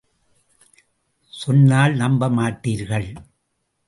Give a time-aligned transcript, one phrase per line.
[1.33, 3.07] சொன்னால் நம்ப மாட்டீர்கள்.